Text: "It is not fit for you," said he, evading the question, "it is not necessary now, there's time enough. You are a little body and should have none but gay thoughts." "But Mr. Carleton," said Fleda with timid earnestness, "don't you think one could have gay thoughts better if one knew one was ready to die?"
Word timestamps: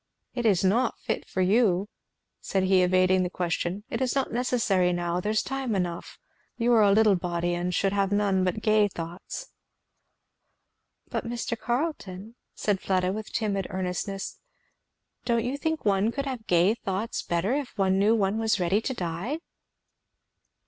"It 0.33 0.47
is 0.47 0.63
not 0.63 0.95
fit 1.03 1.27
for 1.29 1.41
you," 1.41 1.87
said 2.39 2.63
he, 2.63 2.81
evading 2.81 3.21
the 3.21 3.29
question, 3.29 3.83
"it 3.91 4.01
is 4.01 4.15
not 4.15 4.33
necessary 4.33 4.91
now, 4.91 5.19
there's 5.19 5.43
time 5.43 5.75
enough. 5.75 6.17
You 6.57 6.73
are 6.73 6.81
a 6.81 6.91
little 6.91 7.13
body 7.13 7.53
and 7.53 7.71
should 7.71 7.93
have 7.93 8.11
none 8.11 8.43
but 8.43 8.63
gay 8.63 8.87
thoughts." 8.87 9.49
"But 11.11 11.23
Mr. 11.27 11.55
Carleton," 11.55 12.33
said 12.55 12.79
Fleda 12.81 13.13
with 13.13 13.31
timid 13.31 13.67
earnestness, 13.69 14.39
"don't 15.23 15.45
you 15.45 15.55
think 15.55 15.85
one 15.85 16.11
could 16.11 16.25
have 16.25 16.47
gay 16.47 16.73
thoughts 16.73 17.21
better 17.21 17.53
if 17.53 17.77
one 17.77 17.99
knew 17.99 18.15
one 18.15 18.39
was 18.39 18.59
ready 18.59 18.81
to 18.81 18.95
die?" 18.95 19.37